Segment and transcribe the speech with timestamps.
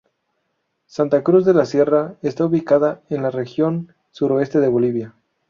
[0.87, 5.13] Santa Cruz de la Sierra está ubicada en la región sureste de Bolivia.